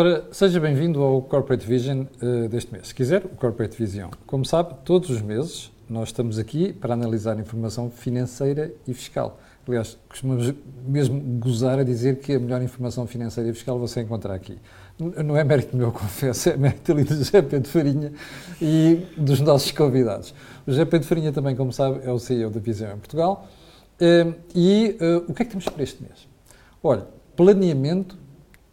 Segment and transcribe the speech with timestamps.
[0.00, 2.88] Ora, seja bem-vindo ao Corporate Vision uh, deste mês.
[2.88, 4.08] Se quiser, o Corporate Vision.
[4.26, 9.38] Como sabe, todos os meses nós estamos aqui para analisar informação financeira e fiscal.
[9.68, 10.54] Aliás, costumamos
[10.88, 14.56] mesmo gozar a dizer que a melhor informação financeira e fiscal você encontra aqui.
[14.98, 18.10] Não é mérito meu, confesso, é mérito ali do José Pedro Farinha
[18.58, 20.30] e dos nossos convidados.
[20.66, 23.46] O José Pedro Farinha também, como sabe, é o CEO da Visão em Portugal.
[24.00, 26.26] Uh, e uh, o que é que temos para este mês?
[26.82, 28.16] Olha, planeamento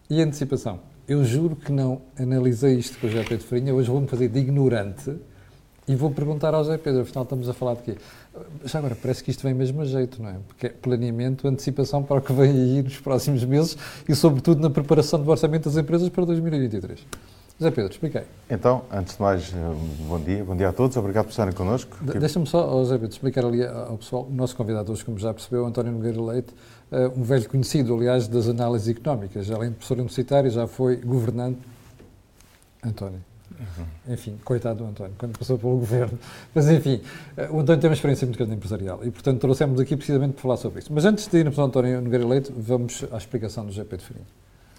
[0.10, 0.80] e antecipação.
[1.08, 4.40] Eu juro que não analisei isto com o José Pedro Farinha, hoje vou-me fazer de
[4.40, 5.16] ignorante
[5.88, 7.98] e vou perguntar ao José Pedro, afinal estamos a falar de quê?
[8.66, 10.36] Já agora, parece que isto vem mesmo a jeito, não é?
[10.46, 14.70] Porque é planeamento, antecipação para o que vem aí nos próximos meses e, sobretudo, na
[14.70, 17.00] preparação do orçamento das empresas para 2023.
[17.60, 18.22] José Pedro, expliquei.
[18.50, 19.52] Então, antes de mais,
[20.08, 21.98] bom dia, bom dia a todos, obrigado por estarem connosco.
[22.04, 25.34] De Deixa-me só, José Pedro, explicar ali ao pessoal, o nosso convidado hoje, como já
[25.34, 26.54] percebeu, António Nogueira Leite, eh,
[27.16, 31.60] um velho conhecido, aliás, das análises económicas, além de professor universitário, já foi governante.
[32.84, 33.22] António.
[33.60, 34.14] Uhum.
[34.14, 36.18] Enfim, coitado do António, quando passou pelo governo.
[36.54, 37.02] Mas, enfim,
[37.36, 40.42] eh, o António tem uma experiência muito grande empresarial e, portanto, trouxemos aqui precisamente para
[40.42, 40.94] falar sobre isso.
[40.94, 44.04] Mas antes de irmos para o António Nogueira Leite, vamos à explicação do GP de
[44.04, 44.26] Farinha.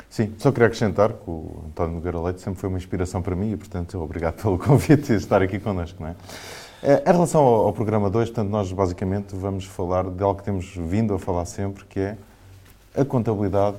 [0.08, 3.52] Sim, só queria acrescentar que o António Nogueira Leite sempre foi uma inspiração para mim
[3.52, 6.00] e, portanto, obrigado pelo convite e estar aqui connosco.
[6.00, 6.16] Não é?
[6.82, 10.74] Eh, em relação ao, programa 2, portanto, nós basicamente vamos falar de algo que temos
[10.76, 12.16] vindo a falar sempre, que é
[12.96, 13.76] a contabilidade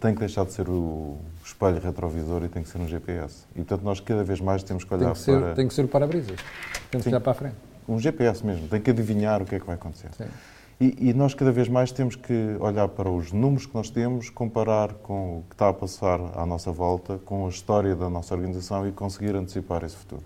[0.00, 3.44] tem que deixar de ser o espelho retrovisor e tem que ser um GPS.
[3.54, 5.54] E, portanto, nós cada vez mais temos que olhar tem que ser, para...
[5.54, 6.40] Tem que ser o para-brisas.
[6.90, 7.54] Tem que olhar para a frente.
[7.88, 8.66] Um GPS mesmo.
[8.68, 10.10] Tem que adivinhar o que é que vai acontecer.
[10.80, 14.28] E, e, nós cada vez mais temos que olhar para os números que nós temos,
[14.28, 18.34] comparar com o que está a passar à nossa volta, com a história da nossa
[18.34, 20.22] organização e conseguir antecipar esse futuro.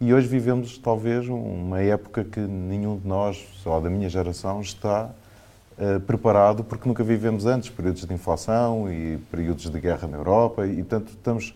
[0.00, 5.08] E hoje vivemos talvez uma época que nenhum de nós, só da minha geração, está
[5.78, 10.66] uh, preparado, porque nunca vivemos antes períodos de inflação e períodos de guerra na Europa,
[10.66, 11.54] e portanto estamos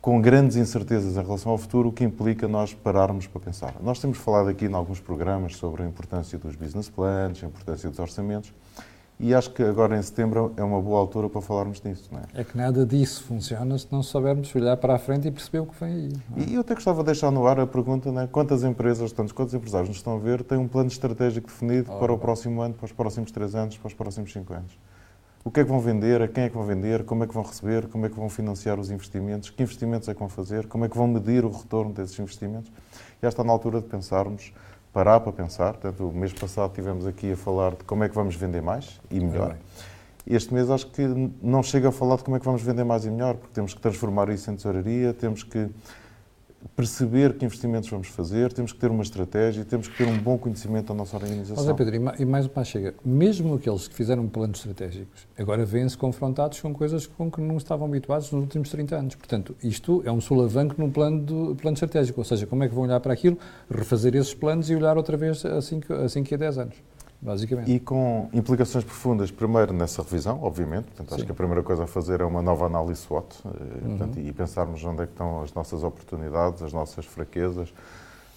[0.00, 3.76] com grandes incertezas em relação ao futuro, o que implica nós pararmos para pensar.
[3.80, 7.88] Nós temos falado aqui em alguns programas sobre a importância dos business plans, a importância
[7.88, 8.52] dos orçamentos,
[9.22, 12.40] e acho que agora em setembro é uma boa altura para falarmos disso, não é?
[12.40, 15.66] É que nada disso funciona se não soubermos olhar para a frente e perceber o
[15.66, 16.12] que vem aí.
[16.38, 16.50] É?
[16.50, 18.26] E eu até gostava de deixar no ar a pergunta, não é?
[18.26, 22.00] Quantas empresas, tantos quantos empresários nos estão a ver, têm um plano estratégico definido oh,
[22.00, 24.76] para o próximo ano, para os próximos três anos, para os próximos cinco anos?
[25.44, 27.34] O que é que vão vender, a quem é que vão vender, como é que
[27.34, 30.66] vão receber, como é que vão financiar os investimentos, que investimentos é que vão fazer,
[30.66, 32.72] como é que vão medir o retorno desses investimentos?
[33.22, 34.52] Já está na altura de pensarmos
[34.92, 35.72] parar para pensar.
[35.74, 39.00] Portanto, o mês passado tivemos aqui a falar de como é que vamos vender mais
[39.10, 39.56] e melhor.
[40.26, 41.02] Este mês acho que
[41.42, 43.74] não chega a falar de como é que vamos vender mais e melhor, porque temos
[43.74, 45.68] que transformar isso em tesouraria, temos que
[46.76, 50.38] perceber que investimentos vamos fazer, temos que ter uma estratégia, temos que ter um bom
[50.38, 51.56] conhecimento da nossa organização.
[51.56, 56.60] José Pedro, e mais uma chega, mesmo aqueles que fizeram planos estratégicos, agora vêm-se confrontados
[56.60, 59.14] com coisas com que não estavam habituados nos últimos 30 anos.
[59.14, 62.74] Portanto, isto é um solavanco num plano, do, plano estratégico, ou seja, como é que
[62.74, 63.38] vão olhar para aquilo,
[63.70, 66.76] refazer esses planos e olhar outra vez assim que, assim que a 10 anos
[67.22, 67.72] basicamente.
[67.72, 71.86] E com implicações profundas, primeiro nessa revisão, obviamente, portanto, acho que a primeira coisa a
[71.86, 73.96] fazer é uma nova análise SWOT eh, uhum.
[73.96, 77.72] portanto, e pensarmos onde é que estão as nossas oportunidades, as nossas fraquezas,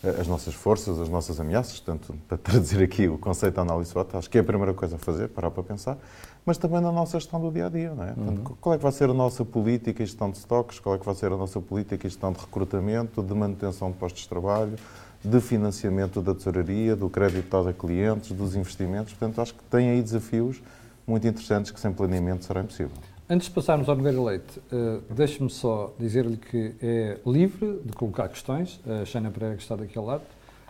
[0.03, 3.89] eh, as nossas forças, as nossas ameaças, portanto, para traduzir aqui o conceito de análise
[3.89, 5.97] SWOT, acho que é a primeira coisa a fazer, parar para pensar,
[6.45, 8.13] mas também na nossa gestão do dia a dia, não é?
[8.13, 8.55] Portanto, uhum.
[8.61, 11.05] Qual é que vai ser a nossa política e gestão de estoques, qual é que
[11.05, 14.75] vai ser a nossa política e gestão de recrutamento, de manutenção de postos de trabalho,
[15.25, 19.13] de financiamento da tesouraria, do crédito dado a clientes, dos investimentos.
[19.13, 20.61] Portanto, acho que tem aí desafios
[21.07, 22.95] muito interessantes que sem planeamento será impossível.
[23.27, 28.29] Antes de passarmos ao Nogueira Leite, uh, deixe-me só dizer-lhe que é livre de colocar
[28.29, 28.79] questões.
[29.01, 30.21] A Xana Pereira, que está daquele lado,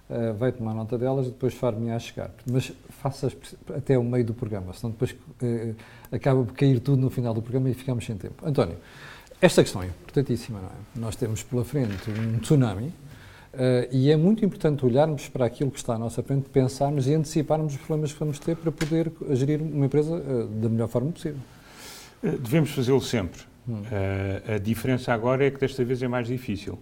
[0.10, 2.32] uh, vai tomar nota delas e depois far-me a chegar.
[2.50, 2.72] Mas
[3.02, 3.30] faça
[3.76, 5.76] até o meio do programa, senão depois uh,
[6.10, 8.46] acaba por cair tudo no final do programa e ficamos sem tempo.
[8.48, 8.78] António,
[9.42, 10.72] esta questão é importantíssima, não é?
[10.96, 12.94] Nós temos pela frente um tsunami
[13.56, 17.14] Uh, e é muito importante olharmos para aquilo que está à nossa frente, pensarmos e
[17.14, 21.12] anteciparmos os problemas que vamos ter para poder gerir uma empresa uh, da melhor forma
[21.14, 21.40] possível.
[22.22, 23.42] Eh, devemos fazê-lo sempre.
[23.68, 23.82] Hum.
[23.82, 26.78] Uh, a diferença agora é que desta vez é mais difícil.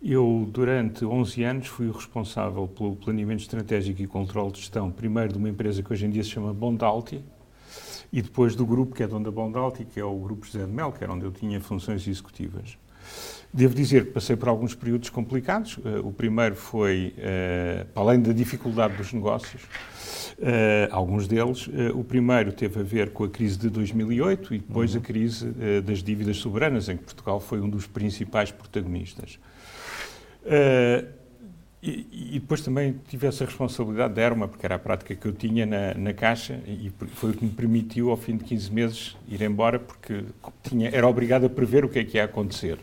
[0.00, 5.32] Eu, durante 11 anos, fui o responsável pelo planeamento estratégico e controle de gestão, primeiro
[5.32, 7.20] de uma empresa que hoje em dia se chama Bondalti,
[8.12, 10.70] e depois do grupo que é dono da Bondalti, que é o Grupo José de
[10.70, 12.78] Mel, que era onde eu tinha funções executivas.
[13.52, 15.78] Devo dizer que passei por alguns períodos complicados.
[15.78, 21.68] Uh, o primeiro foi, uh, para além da dificuldade dos negócios, uh, alguns deles.
[21.94, 25.00] o primeiro teve a ver com a crise de 2008 e depois uhum.
[25.00, 25.46] a crise
[25.84, 29.38] das dívidas soberanas, em que Portugal foi um dos principais protagonistas.
[31.80, 35.32] E, e, depois também tive essa responsabilidade da ERMA, porque era a prática que eu
[35.32, 39.16] tinha na, na Caixa e foi o que me permitiu, ao fim de 15 meses,
[39.28, 40.24] ir embora, porque
[40.64, 42.78] tinha, era obrigado a prever o que é que ia acontecer.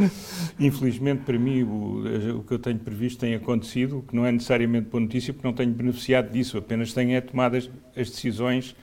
[0.00, 0.10] É?
[0.58, 4.32] Infelizmente, para mim, o, o, que eu tenho previsto tem acontecido, o que não é
[4.32, 8.74] necessariamente boa notícia, porque não tenho beneficiado disso, apenas tenho é tomado as, as decisões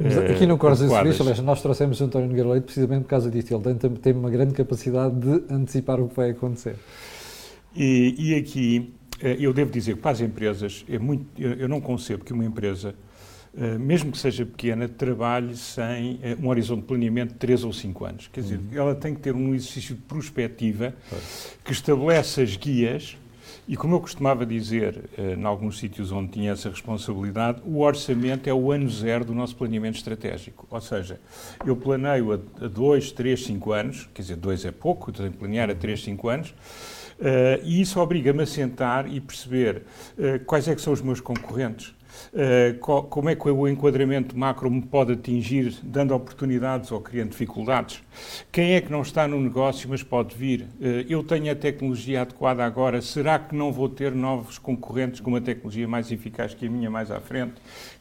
[0.00, 3.28] mas aqui no Cortes e Serviços, nós trouxemos o António Nogueira Leite precisamente por causa
[3.28, 3.52] disto.
[3.52, 6.76] Ele tem, tem uma grande capacidade de antecipar o que vai acontecer.
[7.74, 11.80] E, e aqui eh, eu devo dizer que para as empresas, é muito, eu não
[11.80, 12.94] concebo que uma empresa,
[13.56, 17.72] eh, mesmo que seja pequena, trabalhe sem eh, um horizonte de planeamento de 3 ou
[17.72, 18.28] 5 anos.
[18.32, 18.78] Quer dizer, uhum.
[18.78, 20.94] ela tem que ter um exercício de prospectiva
[21.64, 23.16] que estabelece as guias
[23.66, 28.52] e como eu costumava dizer, em alguns sítios onde tinha essa responsabilidade, o orçamento é
[28.52, 30.66] o ano zero do nosso planeamento estratégico.
[30.70, 31.20] Ou seja,
[31.66, 35.36] eu planeio a 2, 3, 5 anos, quer dizer, 2 é pouco, eu tenho que
[35.36, 36.54] planear a 3, 5 anos,
[37.64, 39.82] e isso obriga-me a sentar e perceber
[40.16, 41.94] uh, quais é que são os meus concorrentes,
[42.32, 47.30] uh, qual, como é que o enquadramento macro me pode atingir, dando oportunidades ou criando
[47.30, 48.02] dificuldades.
[48.50, 50.66] Quem é que não está no negócio, mas pode vir?
[51.08, 55.40] eu tenho a tecnologia adequada agora, será que não vou ter novos concorrentes com uma
[55.40, 57.54] tecnologia mais eficaz que a minha mais à frente?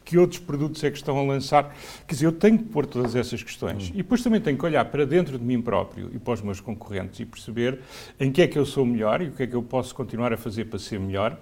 [0.08, 1.76] que outros produtos é que estão a lançar.
[2.08, 3.90] Quer dizer, eu tenho que pôr todas essas questões.
[3.90, 3.94] Hum.
[3.94, 6.62] E depois também tenho que olhar para dentro de mim próprio e para os meus
[6.62, 7.80] concorrentes e perceber
[8.18, 10.32] em que é que eu sou melhor e o que é que eu posso continuar
[10.32, 11.38] a fazer para ser melhor,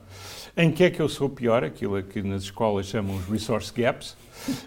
[0.58, 4.12] em que é que eu sou pior, aquilo que nas escolas chamam os resource gaps,
[4.12, 4.16] uh,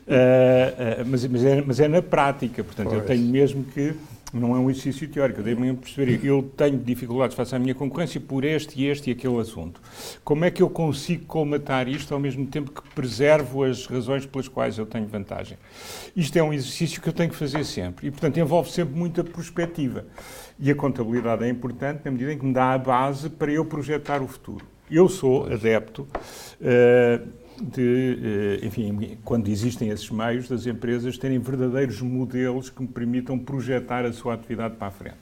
[1.02, 2.62] uh, mas, mas, é, mas, é, na prática.
[2.62, 3.00] Portanto, pois.
[3.00, 3.94] eu tenho mesmo que
[4.32, 8.85] não é um exercício teórico, perceber, eu tenho dificuldades face à minha concorrência por este
[8.85, 9.81] este e aquele assunto.
[10.23, 14.46] Como é que eu consigo colmatar isto ao mesmo tempo que preservo as razões pelas
[14.46, 15.56] quais eu tenho vantagem?
[16.14, 19.25] Isto é um exercício que eu tenho que fazer sempre e, portanto, envolve sempre muita
[19.25, 20.05] perspectiva.
[20.58, 23.64] E a contabilidade é importante na medida em que me dá a base para eu
[23.64, 24.67] projetar o futuro.
[24.90, 26.06] Eu sou adepto.
[26.61, 32.88] Uh, de, eh, enfim, quando existem esses meios, das empresas terem verdadeiros modelos que me
[32.88, 35.19] permitam projetar a sua atividade para a frente.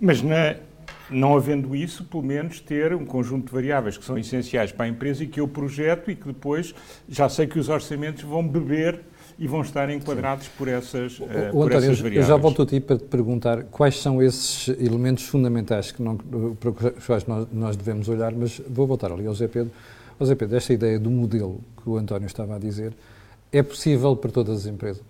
[0.00, 0.54] Mas na,
[1.10, 4.88] não havendo isso, pelo menos ter um conjunto de variáveis que são essenciais para a
[4.88, 6.74] empresa e que eu projeto e que depois
[7.08, 9.00] já sei que os orçamentos vão beber
[9.38, 10.52] e vão estar enquadrados Sim.
[10.58, 12.16] por essas, uh, o, por António, essas variáveis.
[12.16, 16.16] Eu já volto a ti para te perguntar quais são esses elementos fundamentais que não,
[16.16, 19.72] para os quais nós, nós devemos olhar, mas vou voltar ali ao Zé Pedro
[20.20, 22.92] José Pedro, esta ideia do modelo que o António estava a dizer,
[23.52, 25.02] é possível para todas as empresas?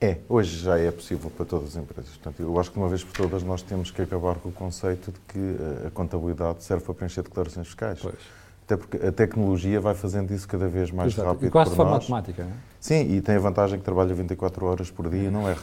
[0.00, 2.10] É, hoje já é possível para todas as empresas.
[2.16, 5.12] Portanto, eu acho que uma vez por todas nós temos que acabar com o conceito
[5.12, 8.00] de que eh, a contabilidade serve para preencher declarações fiscais.
[8.02, 8.14] Pois.
[8.64, 11.28] Até porque a tecnologia vai fazendo isso cada vez mais Exato.
[11.28, 11.46] rápido.
[11.46, 12.02] E quase de forma nós.
[12.02, 12.54] automática, não é?
[12.80, 15.62] Sim, e tem a vantagem que trabalha 24 horas por dia e não erra.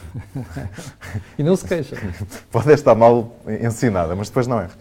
[1.38, 1.96] e não se queixa.
[2.50, 4.74] Pode estar mal ensinada, mas depois não erra.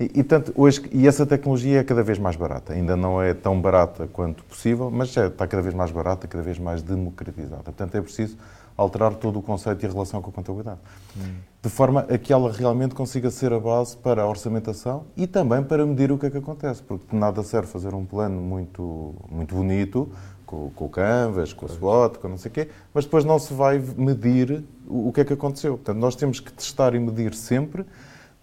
[0.00, 2.72] E, e, portanto, hoje, e essa tecnologia é cada vez mais barata.
[2.72, 6.42] Ainda não é tão barata quanto possível, mas já está cada vez mais barata, cada
[6.42, 7.62] vez mais democratizada.
[7.64, 8.36] Portanto, é preciso
[8.80, 10.78] alterar todo o conceito e a relação com a contabilidade.
[11.16, 11.36] Hum.
[11.62, 15.62] De forma a que ela realmente consiga ser a base para a orçamentação e também
[15.62, 16.82] para medir o que é que acontece.
[16.82, 20.10] Porque nada serve fazer um plano muito, muito bonito,
[20.46, 23.38] com, com o Canvas, com a SWOT, com não sei o quê, mas depois não
[23.38, 25.76] se vai medir o, o que é que aconteceu.
[25.76, 27.84] Portanto, nós temos que testar e medir sempre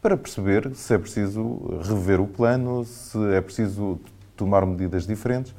[0.02, 4.00] para perceber se é preciso rever o plano, se é preciso
[4.36, 5.54] tomar medidas diferentes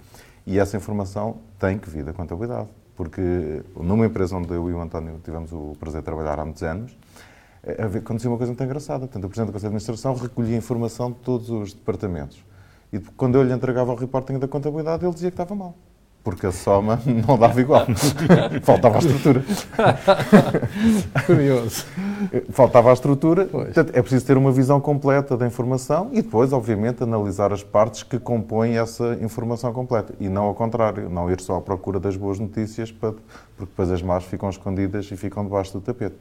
[0.46, 2.68] e essa informação tem que vir da contabilidade.
[2.98, 6.64] Porque numa empresa onde eu e o António tivemos o prazer de trabalhar há muitos
[6.64, 6.98] anos,
[7.62, 9.06] eh, aconteceu uma coisa muito engraçada.
[9.06, 12.44] Portanto, o Presidente do Conselho de Administração recolhia informação de todos os departamentos.
[12.92, 15.76] E quando eu lhe entregava o reporting da contabilidade, ele dizia que estava mal
[16.28, 17.86] porque a soma não dava igual.
[18.62, 19.42] Faltava a estrutura.
[21.24, 21.86] Curioso.
[22.50, 23.46] Faltava a estrutura.
[23.46, 28.02] Portanto, é preciso ter uma visão completa da informação e depois, obviamente, analisar as partes
[28.02, 30.14] que compõem essa informação completa.
[30.20, 33.20] E não ao contrário, não ir só à procura das boas notícias, porque
[33.58, 36.16] depois as más ficam escondidas e ficam debaixo do tapete.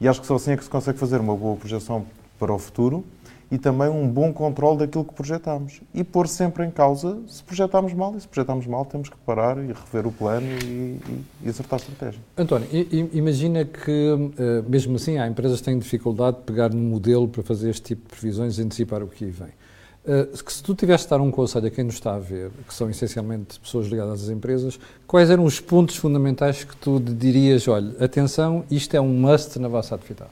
[0.00, 2.04] E acho que só assim é que se consegue fazer uma boa projeção
[2.38, 3.04] para o futuro
[3.50, 5.80] e também um bom controle daquilo que projetamos.
[5.94, 9.56] E pôr sempre em causa se projetamos mal, e se projetamos mal temos que parar
[9.58, 12.20] e rever o plano e, e, e acertar a estratégia.
[12.36, 12.68] António,
[13.12, 17.42] imagina que, eh, mesmo assim, há empresas que têm dificuldade de pegar no modelo para
[17.42, 19.48] fazer este tipo de previsões e antecipar o que vem.
[20.06, 22.74] Eh, se tu tivesse de dar um conselho a quem nos está a ver, que
[22.74, 27.92] são essencialmente pessoas ligadas às empresas, quais eram os pontos fundamentais que tu dirias, olha,
[28.02, 30.30] atenção, isto é um must na vossa atividade?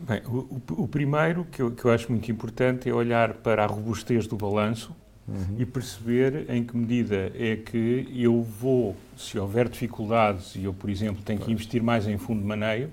[0.00, 3.66] Bem, o, o primeiro que eu, que eu, acho muito importante é olhar para a
[3.66, 4.94] robustez do balanço
[5.26, 5.56] uhum.
[5.58, 10.90] e perceber em que medida é que eu vou, se houver dificuldades e eu, por
[10.90, 12.90] exemplo, tenho que investir mais em fundo de maneio,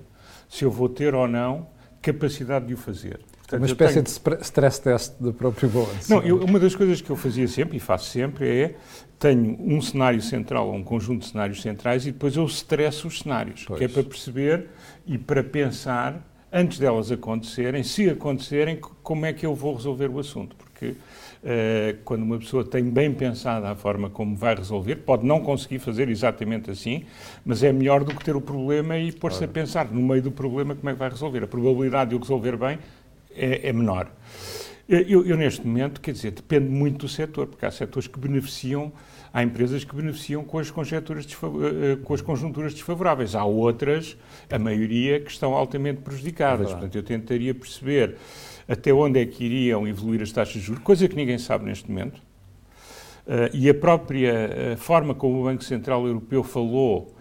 [0.48, 1.66] se eu vou ter ou não
[2.00, 3.20] capacidade de o fazer.
[3.38, 4.36] Portanto, uma espécie tenho...
[4.36, 6.10] de stress test do próprio balanço.
[6.10, 8.74] Não, eu, uma das coisas que eu fazia sempre, e faço sempre, é
[9.18, 13.64] tenho um cenário central, um conjunto de cenários centrais, e depois eu estresso os cenários,
[13.66, 13.78] pois.
[13.78, 14.68] que é para perceber
[15.06, 16.22] e para pensar,
[16.54, 20.54] antes delas acontecerem, se acontecerem, como é que eu vou resolver o assunto.
[20.56, 20.94] Porque
[21.44, 25.78] Uh, quando uma pessoa tem bem pensada a forma como vai resolver, pode não conseguir
[25.78, 27.04] fazer exatamente assim,
[27.44, 29.50] mas é melhor do que ter o problema e pôr-se claro.
[29.50, 31.44] a pensar no meio do problema como é que vai resolver.
[31.44, 32.78] A probabilidade de o resolver bem
[33.36, 34.10] é, é menor.
[34.88, 38.90] Eu, eu, neste momento, quer dizer, depende muito do setor, porque há setores que beneficiam,
[39.34, 43.34] há empresas que beneficiam com as, conjecturas eh, eh, com as conjunturas desfavoráveis.
[43.34, 44.16] Há outras,
[44.48, 46.68] a maioria, que estão altamente prejudicadas.
[46.68, 48.14] É Portanto, eu tentaria perceber
[48.68, 51.90] até onde é que iriam evoluir as taxas de juros, coisa que ninguém sabe neste
[51.90, 52.22] momento.
[53.26, 57.14] Uh, e a própria forma como o Banco Central Europeu falou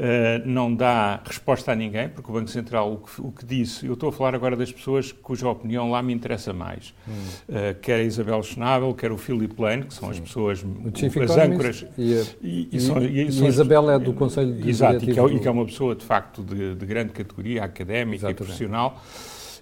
[0.00, 3.84] Uh, não dá resposta a ninguém, porque o Banco Central o que, o que, disse,
[3.84, 7.12] eu estou a falar agora das pessoas cuja opinião lá me interessa mais, hum.
[7.50, 10.14] uh, quer a Isabel Schnabel, quer o Philip Lane, que são Sim.
[10.14, 11.84] as pessoas, o as âncoras.
[11.98, 15.20] E, a, e, e, são, e, e Isabel é do Conselho de Exato, e que,
[15.20, 18.42] é, e que, é, uma pessoa, de facto, de, de grande categoria académica Exatamente.
[18.42, 19.02] e profissional.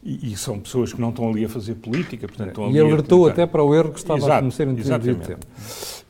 [0.05, 3.45] E, são pessoas que não estão ali a fazer política, portanto estão E alertou até
[3.45, 5.45] para o erro que estava Exato, a começar em tempo.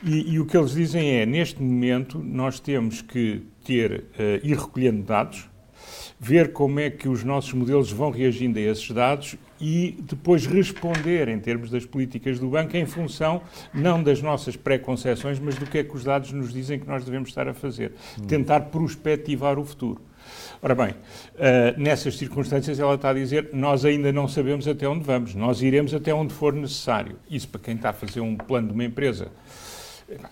[0.05, 4.57] E, e o que eles dizem é, neste momento, nós temos que ter, uh, ir
[4.57, 5.47] recolhendo dados,
[6.19, 11.29] ver como é que os nossos modelos vão reagindo a esses dados e depois responder
[11.29, 13.43] em termos das políticas do banco em função
[13.75, 17.05] não das nossas pré-concessões, mas do que é que os dados nos dizem que nós
[17.05, 17.93] devemos estar a fazer.
[18.19, 18.27] Hum.
[18.27, 20.01] Tentar prospectivar o futuro.
[20.63, 25.05] Ora bem, uh, nessas circunstâncias ela está a dizer nós ainda não sabemos até onde
[25.05, 27.17] vamos, nós iremos até onde for necessário.
[27.31, 29.31] Isso para quem está a fazer um plano de uma empresa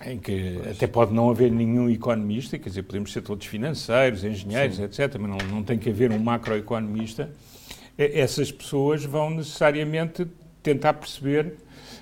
[0.05, 0.71] em que pois.
[0.71, 4.83] até pode não haver nenhum economista, quer dizer, podemos ser todos financeiros, engenheiros, Sim.
[4.83, 7.29] etc., mas não, não tem que haver um macroeconomista.
[7.97, 10.27] Essas pessoas vão necessariamente
[10.61, 11.55] tentar perceber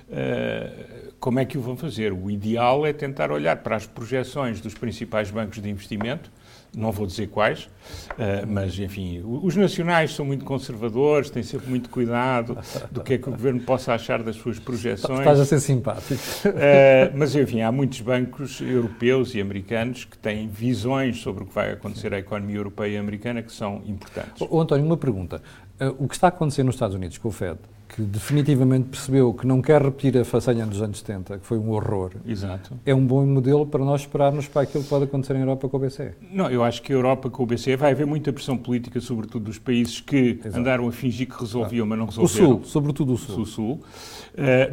[0.08, 2.12] uh, como é que o vão fazer.
[2.12, 6.30] O ideal é tentar olhar para as projeções dos principais bancos de investimento
[6.74, 11.90] não vou dizer quais, uh, mas enfim, os nacionais são muito conservadores, têm sempre muito
[11.90, 12.56] cuidado
[12.90, 15.20] do que é que o governo possa achar das suas projeções.
[15.20, 16.20] Estás a ser simpático.
[16.46, 21.54] Uh, mas enfim, há muitos bancos europeus e americanos que têm visões sobre o que
[21.54, 24.46] vai acontecer à economia europeia e americana que são importantes.
[24.48, 25.42] O, António, uma pergunta.
[25.80, 27.58] Uh, o que está a acontecer nos Estados Unidos com o Fed
[27.88, 31.70] que definitivamente percebeu que não quer repetir a façanha dos anos 70, que foi um
[31.70, 32.74] horror, Exato.
[32.84, 35.76] é um bom modelo para nós esperarmos para aquilo que pode acontecer em Europa com
[35.76, 36.12] o BCE.
[36.32, 39.44] Não, eu acho que a Europa com o BCE vai haver muita pressão política, sobretudo
[39.44, 40.58] dos países que Exato.
[40.58, 42.50] andaram a fingir que resolviam, mas não resolveram.
[42.50, 43.40] O Sul, sobretudo o Sul.
[43.40, 43.72] O Sul.
[43.72, 43.80] Uh,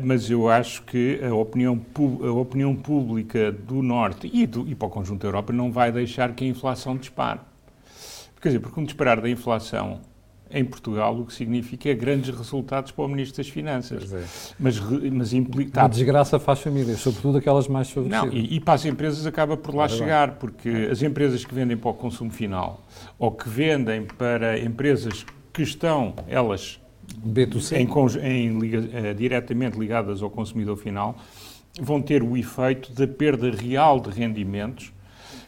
[0.03, 1.79] mas eu acho que a opinião,
[2.22, 5.91] a opinião pública do Norte e, do, e para o conjunto da Europa não vai
[5.91, 7.39] deixar que a inflação dispare.
[8.41, 10.01] Quer dizer, porque um disparar da inflação
[10.53, 14.13] em Portugal, o que significa grandes resultados para o Ministro das Finanças.
[14.13, 14.24] É.
[14.60, 14.79] Mas,
[15.12, 15.83] mas implica...
[15.83, 18.31] A desgraça faz famílias, sobretudo aquelas mais favorecidas.
[18.31, 21.75] Não, e, e para as empresas acaba por lá chegar, porque as empresas que vendem
[21.75, 22.86] para o consumo final
[23.17, 26.79] ou que vendem para empresas que estão, elas,
[27.72, 27.88] em,
[28.27, 31.17] em, liga, uh, diretamente ligadas ao consumidor final,
[31.81, 34.91] vão ter o efeito da perda real de rendimentos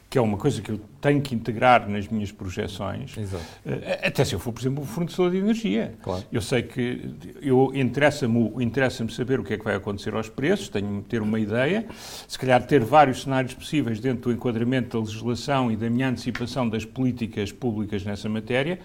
[0.10, 3.44] que é uma coisa que eu tenho que integrar nas minhas projeções, Exato.
[3.66, 5.94] Eh, até se eu for, por exemplo, um fornecedor de energia.
[6.02, 6.24] Claro.
[6.32, 10.70] Eu sei que eu interessa-me interessa saber o que é que vai acontecer aos preços,
[10.70, 11.86] tenho de ter uma ideia,
[12.28, 16.70] se calhar ter vários cenários possíveis dentro do enquadramento da legislação e da minha antecipação
[16.70, 18.80] das políticas públicas nessa matéria,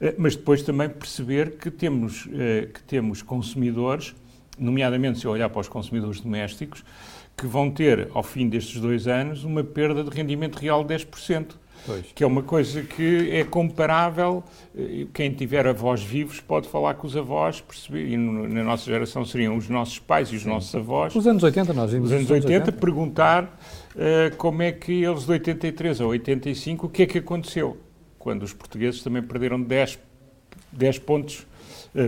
[0.00, 4.14] eh, mas depois também perceber que temos, eh, que temos consumidores,
[4.58, 6.84] nomeadamente se eu olhar para os consumidores domésticos,
[7.38, 11.52] que vão ter, ao fim destes dois anos, uma perda de rendimento real de 10%.
[11.86, 12.06] Pois.
[12.12, 14.42] Que é uma coisa que é comparável.
[14.76, 19.24] Eh, quem tiver avós vivos pode falar com os avós, perceber, e na nossa geração
[19.24, 20.48] seriam os nossos pais e os Sim.
[20.48, 21.14] nossos avós.
[21.14, 22.10] Os anos 80, nós vimos.
[22.10, 22.72] Os anos 80, 80.
[22.72, 27.76] perguntar uh, como é que eles de 83 a 85, o que é que aconteceu?
[28.18, 30.00] Quando os portugueses também perderam 10,
[30.72, 31.46] 10 pontos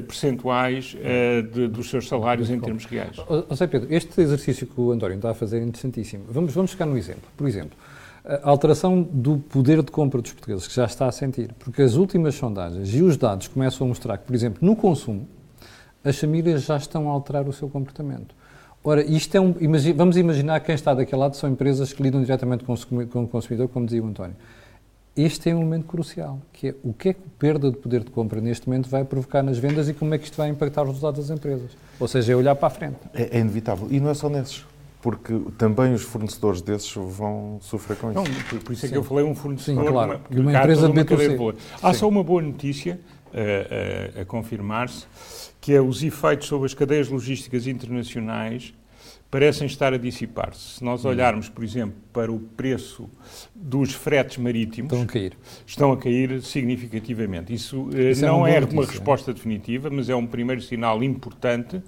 [0.07, 3.17] percentuais uh, de, dos seus salários em termos reais.
[3.55, 6.25] Zé Pedro, este exercício que o António está a fazer é interessantíssimo.
[6.29, 7.23] Vamos, vamos ficar no exemplo.
[7.37, 7.77] Por exemplo,
[8.25, 11.95] a alteração do poder de compra dos portugueses, que já está a sentir, porque as
[11.95, 15.27] últimas sondagens e os dados começam a mostrar que, por exemplo, no consumo,
[16.05, 18.35] as famílias já estão a alterar o seu comportamento.
[18.83, 19.55] Ora, isto é um,
[19.95, 22.73] vamos imaginar que quem está daquele lado são empresas que lidam diretamente com
[23.23, 24.37] o consumidor, como dizia o António
[25.25, 28.05] este é um elemento crucial, que é o que é que a perda de poder
[28.05, 30.83] de compra neste momento vai provocar nas vendas e como é que isto vai impactar
[30.83, 31.71] os resultados das empresas.
[31.99, 32.97] Ou seja, é olhar para a frente.
[33.13, 33.89] É, é inevitável.
[33.91, 34.65] E não é só nesses.
[35.03, 38.21] porque também os fornecedores desses vão sofrer com isso.
[38.21, 38.93] Não, por isso é Sim.
[38.93, 40.21] que eu falei um fornecedor Sim, claro.
[40.29, 41.55] de uma, uma empresa de B2C.
[41.83, 43.01] Há só uma boa notícia
[43.33, 45.07] a, a, a confirmar-se,
[45.61, 48.75] que é os efeitos sobre as cadeias logísticas internacionais
[49.31, 50.79] parecem estar a dissipar-se.
[50.79, 51.09] Se nós hum.
[51.09, 53.09] olharmos, por exemplo, para o preço
[53.55, 57.55] dos fretes marítimos, estão a cair, estão a cair significativamente.
[57.55, 60.61] Isso, eh, Isso é não é, uma, é uma resposta definitiva, mas é um primeiro
[60.61, 61.81] sinal importante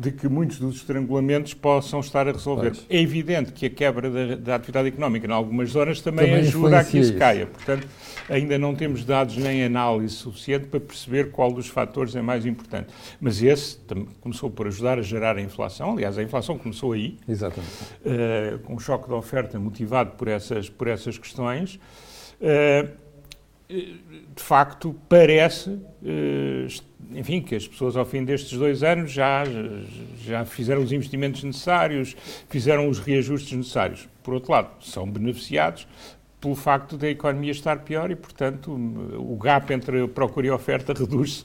[0.00, 2.70] de que muitos dos estrangulamentos possam estar a resolver.
[2.70, 2.86] Pois.
[2.88, 6.80] É evidente que a quebra da, da, atividade económica em algumas zonas também, também ajuda
[6.80, 7.46] a que isso caia.
[7.46, 7.86] Portanto,
[8.26, 12.88] ainda não temos dados nem análise suficiente para perceber qual dos fatores é mais importante.
[13.20, 13.78] Mas esse
[14.22, 15.92] começou por ajudar a gerar a inflação.
[15.92, 17.18] Aliás, a inflação começou aí.
[17.28, 17.70] Exatamente.
[18.00, 21.74] Uh, com um choque de oferta motivado por essas, por essas questões.
[22.40, 22.88] Uh,
[23.70, 26.66] de facto, parece, eh,
[27.12, 29.44] enfim, que as pessoas ao fim destes dois anos já,
[30.24, 32.16] já fizeram os investimentos necessários,
[32.48, 34.08] fizeram os reajustes necessários.
[34.22, 35.86] Por outro lado, são beneficiados
[36.40, 41.44] pelo facto da economia estar pior e, portanto, o gap entre procura e oferta reduz-se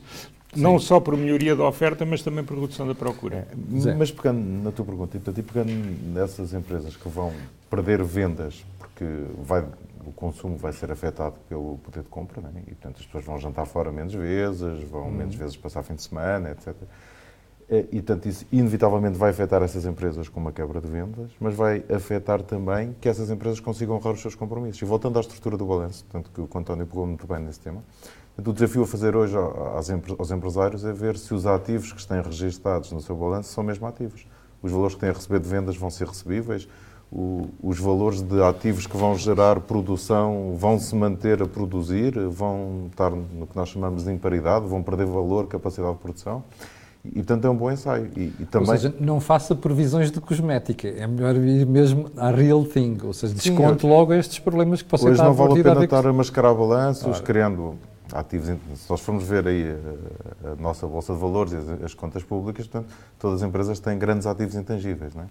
[0.55, 3.47] não só por melhoria da oferta, mas também por redução da procura.
[3.85, 5.71] É, mas pegando na tua pergunta, e pegando
[6.13, 7.33] nessas empresas que vão
[7.69, 8.63] perder vendas
[8.95, 9.05] porque
[9.43, 9.65] vai
[10.05, 12.61] o consumo vai ser afetado pelo poder de compra, né?
[12.67, 15.11] e portanto as pessoas vão jantar fora menos vezes, vão uhum.
[15.11, 16.75] menos vezes passar fim de semana, etc.
[17.67, 21.55] É, e, portanto, isso inevitavelmente vai afetar essas empresas com uma quebra de vendas, mas
[21.55, 24.79] vai afetar também que essas empresas consigam honrar os seus compromissos.
[24.79, 27.83] E voltando à estrutura do balanço, portanto, que o António pegou muito bem nesse tema,
[28.37, 32.91] o desafio a fazer hoje aos empresários é ver se os ativos que estão registados
[32.91, 34.27] no seu balanço são mesmo ativos.
[34.61, 36.67] Os valores que têm a receber de vendas vão ser recebíveis,
[37.15, 42.87] o, os valores de ativos que vão gerar produção vão se manter a produzir, vão
[42.91, 46.43] estar no que nós chamamos de imparidade, vão perder valor, capacidade de produção.
[47.05, 48.09] E, portanto, é um bom ensaio.
[48.17, 48.69] E, e também...
[48.69, 50.89] Ou seja, não faça previsões de cosmética.
[50.89, 52.97] É melhor ir mesmo à real thing.
[53.03, 55.63] Ou seja, desconte Sim, logo estes problemas que possam estar a Hoje não vale a
[55.63, 57.75] pena estar a mascarar balanços, criando
[58.11, 58.57] ativos.
[58.75, 59.65] Se nós formos ver aí
[60.43, 63.79] a, a nossa Bolsa de Valores e as, as, contas públicas, portanto, todas as empresas
[63.79, 65.13] têm grandes ativos intangíveis.
[65.13, 65.27] Não é?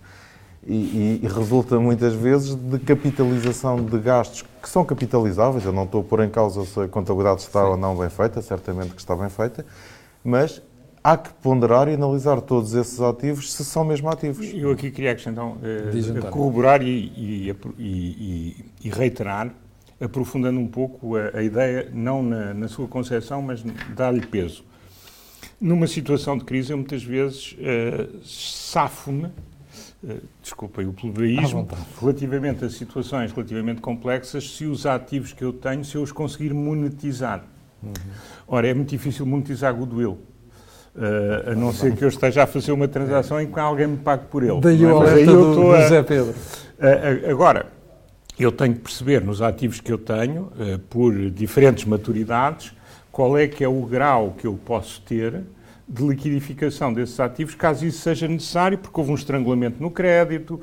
[0.67, 5.65] E, e, resulta muitas vezes de capitalização de gastos que são capitalizáveis.
[5.65, 7.71] Eu não estou a pôr em causa se a contabilidade está Sim.
[7.71, 9.65] ou não bem feita, certamente que está bem feita,
[10.25, 10.63] mas
[11.03, 14.51] há que ponderar e analisar todos esses ativos se são mesmo ativos.
[14.55, 19.51] Eu aqui queria acrescentar, uh, corroborar e, e, e, reiterar,
[20.01, 23.63] aprofundando um pouco a, a ideia, não na, na sua concepção, mas
[23.95, 24.65] dar-lhe peso.
[25.61, 29.31] Numa situação de crise, eu muitas vezes uh, safo-me
[30.43, 31.67] desculpem o plebeísmo,
[32.01, 36.53] relativamente a situações relativamente complexas, se os ativos que eu tenho, se eu os conseguir
[36.53, 37.45] monetizar.
[37.83, 37.93] Uhum.
[38.47, 40.19] Ora, é muito difícil monetizar goodwill.
[40.95, 43.97] Uh, a não ser que eu esteja a fazer uma transação em que alguém me
[43.97, 44.61] pague por ele.
[44.61, 46.31] Daí o alerta do, do José Pedro.
[46.33, 47.67] Uh, agora,
[48.39, 52.73] eu tenho que perceber nos ativos que eu tenho, uh, por diferentes maturidades,
[53.11, 55.43] qual é que é o grau que eu posso ter
[55.87, 60.61] de liquidificação desses ativos, caso isso seja necessário, porque houve um estrangulamento no crédito,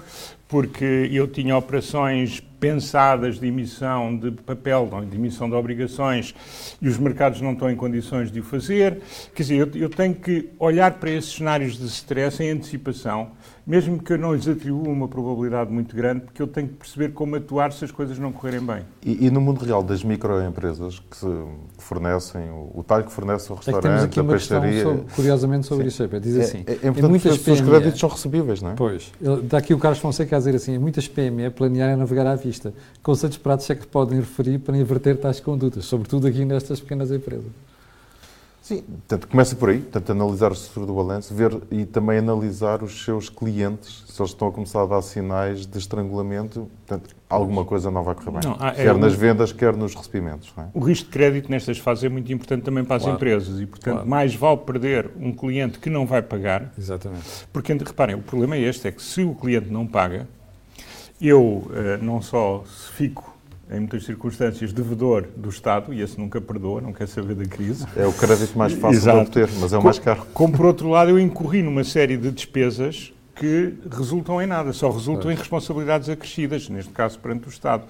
[0.47, 6.35] porque eu tinha operações pensadas de emissão de papel, de emissão de obrigações,
[6.81, 8.99] e os mercados não estão em condições de o fazer.
[9.33, 13.31] Quer dizer, eu, eu tenho que olhar para esses cenários de stress em antecipação
[13.71, 17.13] mesmo que eu não lhes atribua uma probabilidade muito grande, porque eu tenho que perceber
[17.13, 18.81] como atuar se as coisas não correrem bem.
[19.01, 23.13] E, e no mundo real das microempresas que, se, que fornecem, o, o talho que
[23.13, 24.83] fornece o restaurante, é temos aqui uma peixaria...
[24.83, 28.09] Sobre, curiosamente sobre isso, é, diz assim, é, é, é muitas PME, os créditos são
[28.09, 28.73] recebíveis, não é?
[28.73, 29.09] Pois,
[29.41, 32.73] está aqui o Carlos Fonseca a dizer assim, muitas PME planearem navegar à vista.
[33.01, 37.70] Conceitos práticos é que podem referir para inverter tais condutas, sobretudo aqui nestas pequenas empresas.
[38.61, 42.83] Sim, portanto, começa por aí, portanto, analisar a estrutura do balanço, ver e também analisar
[42.83, 47.65] os seus clientes, se eles estão a começar a dar sinais de estrangulamento, portanto, alguma
[47.65, 48.41] coisa não vai correr bem.
[48.43, 50.53] Não, é quer nas vendas, quer nos recebimentos.
[50.55, 50.65] É?
[50.75, 53.17] O risco de crédito nestas fases é muito importante também para as claro.
[53.17, 54.09] empresas e, portanto, claro.
[54.09, 56.71] mais vale perder um cliente que não vai pagar.
[56.77, 57.47] Exatamente.
[57.51, 60.27] Porque, reparem, o problema é este, é que se o cliente não paga,
[61.19, 63.30] eu eh, não só fico
[63.71, 67.85] em muitas circunstâncias, devedor do Estado, e esse nunca perdoa, não quer saber da crise.
[67.95, 69.17] É o crédito mais fácil Exato.
[69.17, 70.27] de obter, mas é o mais caro.
[70.33, 74.91] Como, por outro lado, eu incorri numa série de despesas que resultam em nada, só
[74.91, 77.83] resultam em responsabilidades acrescidas, neste caso perante o Estado.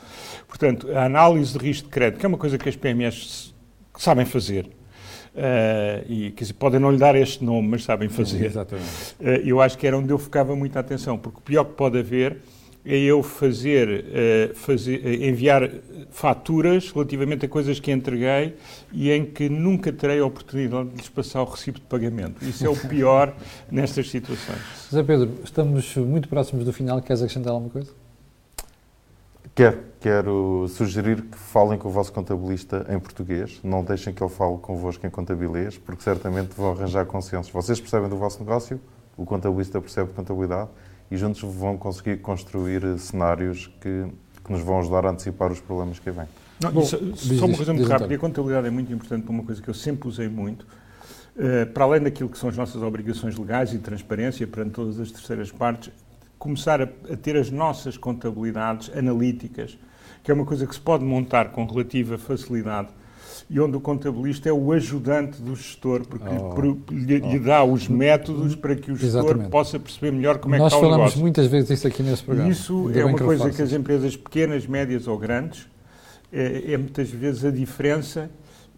[0.47, 3.53] Portanto, a análise de risco de crédito, que é uma coisa que as PMEs
[3.97, 4.69] sabem fazer,
[5.33, 8.47] Uh, e quer dizer, podem não lhe dar este nome, mas sabem fazer.
[8.47, 9.15] Exatamente.
[9.17, 11.97] Uh, eu acho que era onde eu focava muita atenção, porque o pior que pode
[11.97, 12.41] haver
[12.85, 14.05] é eu fazer,
[14.51, 15.69] uh, fazer uh, enviar
[16.09, 18.55] faturas relativamente a coisas que entreguei
[18.91, 22.43] e em que nunca terei a oportunidade de lhes passar o recibo de pagamento.
[22.43, 23.33] Isso é o pior
[23.71, 24.59] nestas situações.
[24.89, 27.01] José Pedro, estamos muito próximos do final.
[27.01, 27.91] Queres acrescentar alguma coisa?
[29.53, 29.91] Quero.
[29.99, 33.59] Quero sugerir que falem com o vosso contabilista em português.
[33.63, 37.51] Não deixem que ele fale convosco em contabilês, porque certamente vão arranjar consensos.
[37.51, 38.81] Vocês percebem do vosso negócio,
[39.15, 40.69] o contabilista percebe de contabilidade
[41.11, 44.05] e juntos vão conseguir construir cenários que,
[44.43, 46.25] que nos vão ajudar a antecipar os problemas que vêm.
[46.61, 48.15] Não, Bom, só, só uma coisa muito rápida.
[48.15, 50.65] A contabilidade é muito importante para uma coisa que eu sempre usei muito.
[51.35, 55.11] Uh, para além daquilo que são as nossas obrigações legais e transparência perante todas as
[55.11, 55.91] terceiras partes,
[56.37, 59.77] começar a, a, ter as nossas contabilidades analíticas,
[60.23, 62.89] que é uma coisa que se pode montar com relativa facilidade
[63.49, 67.31] e onde o contabilista é o ajudante do gestor, porque oh, lhe, oh.
[67.31, 69.49] lhe, dá os métodos para que o gestor Exatamente.
[69.49, 71.03] possa perceber melhor como Nós é que está o negócio.
[71.03, 72.49] Nós falamos muitas vezes isso aqui nesse programa.
[72.49, 75.67] Isso é uma que coisa que as empresas pequenas, médias ou grandes,
[76.31, 78.29] é, é muitas vezes a diferença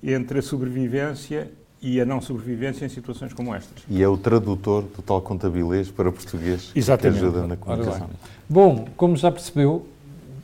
[0.02, 3.84] entre a sobrevivência e a não sobrevivência em situações como estas.
[3.89, 7.20] E é o tradutor do tal contabilês para português Exatamente.
[7.20, 8.10] que ajuda na comunicação.
[8.50, 9.86] Bom, como já percebeu,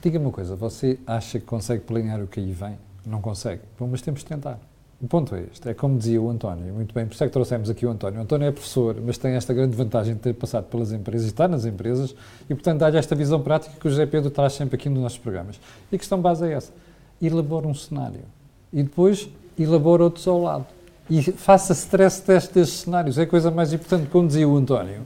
[0.01, 2.77] diga-me uma coisa, você acha que consegue planear o que aí vem?
[3.09, 3.61] Não consegue.
[3.79, 4.59] Bom, mas temos de tentar.
[5.01, 7.31] O ponto é este, é como dizia o António, muito bem, por isso é que
[7.31, 8.19] trouxemos aqui o António.
[8.19, 11.29] O António é professor, mas tem esta grande vantagem de ter passado pelas empresas e
[11.29, 12.13] está nas empresas
[12.49, 15.17] e, portanto, dá-lhe esta visão prática que o José Pedro traz sempre aqui nos nossos
[15.17, 15.57] programas.
[15.89, 16.73] E a questão base é essa.
[17.21, 18.19] Elabora um cenário
[18.73, 20.65] e depois elabora outros ao lado
[21.09, 23.17] e faça stress test destes cenários.
[23.17, 25.05] É a coisa mais importante, como dizia o António.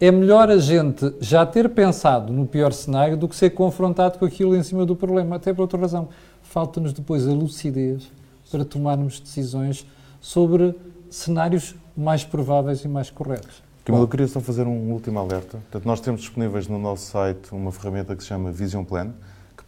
[0.00, 4.24] É melhor a gente já ter pensado no pior cenário do que ser confrontado com
[4.24, 6.08] aquilo em cima do problema, até por outra razão.
[6.40, 8.08] Falta-nos depois a lucidez
[8.48, 9.84] para tomarmos decisões
[10.20, 10.72] sobre
[11.10, 13.60] cenários mais prováveis e mais corretos.
[13.84, 15.58] Camilo, eu queria só fazer um último alerta.
[15.58, 19.10] Portanto, nós temos disponíveis no nosso site uma ferramenta que se chama Vision Plan,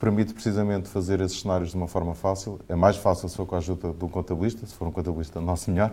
[0.00, 2.58] permite precisamente fazer esses cenários de uma forma fácil.
[2.66, 5.40] É mais fácil se for com a ajuda de um contabilista, se for um contabilista
[5.42, 5.92] nosso melhor,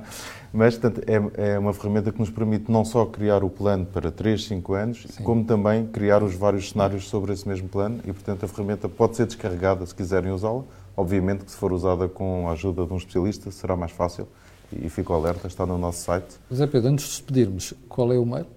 [0.53, 4.09] mas portanto, é, é, uma ferramenta que nos permite não só criar o plano para
[4.09, 5.23] 3, 5 anos, Sim.
[5.23, 9.17] como também criar os vários cenários sobre esse mesmo plano e, portanto, a ferramenta pode
[9.17, 10.63] ser descarregada se quiserem usá-la.
[10.95, 14.27] Obviamente que se for usada com a ajuda de um especialista será mais fácil
[14.71, 16.37] e fico alerta, está no nosso site.
[16.49, 18.47] José Pedro, antes de despedirmos, qual é o mail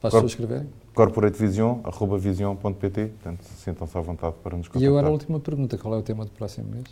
[0.00, 0.81] para as pessoas escreverem?
[0.94, 4.82] corporatevision.pt, portanto, sintam-se à vontade para nos contactar.
[4.82, 6.84] E agora a última pergunta, qual é o tema do próximo mês?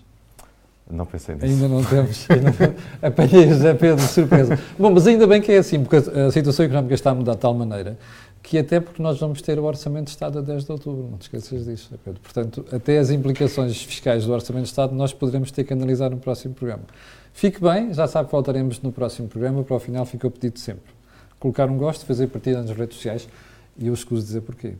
[0.90, 1.46] Não pensei nisso.
[1.46, 2.26] Ainda não temos.
[2.28, 4.58] Ainda Apanhei José Pedro de surpresa.
[4.76, 7.40] Bom, mas ainda bem que é assim, porque a situação económica está a mudar de
[7.40, 7.96] tal maneira
[8.42, 11.18] que até porque nós vamos ter o Orçamento de Estado a 10 de outubro, não
[11.18, 12.20] te esqueças disso, Pedro.
[12.20, 16.16] Portanto, até as implicações fiscais do Orçamento de Estado nós poderemos ter que analisar no
[16.16, 16.82] próximo programa.
[17.32, 20.58] Fique bem, já sabe que voltaremos no próximo programa, para o final fica o pedido
[20.58, 20.92] sempre.
[21.38, 23.28] Colocar um gosto, fazer partida nas redes sociais,
[23.80, 24.76] e eu escuso dizer porquê.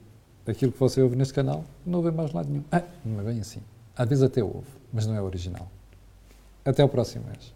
[0.47, 2.65] Aquilo que você ouve neste canal não vê mais lado nenhum.
[2.71, 3.61] Ah, não é bem assim.
[3.97, 5.71] Às vezes até ouve, mas não é original.
[6.65, 7.55] Até o próximo mês.